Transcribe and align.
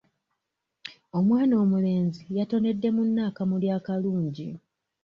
Omwana 1.17 1.53
omulenzi 1.63 2.23
yatonedde 2.37 2.89
munne 2.95 3.21
akamuli 3.29 3.67
akalungi. 3.77 4.49